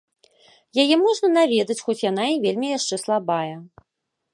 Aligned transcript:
Яе 0.83 0.95
можна 1.03 1.27
наведаць, 1.37 1.77
хоць 1.85 2.01
яна 2.11 2.23
й 2.31 2.43
вельмі 2.47 2.67
яшчэ 2.77 2.95
слабая. 3.05 3.55